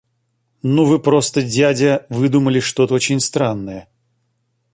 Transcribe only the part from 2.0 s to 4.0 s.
выдумали что-то очень странное!